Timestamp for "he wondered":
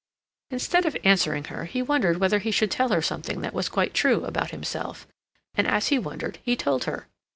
1.65-2.17, 5.89-6.39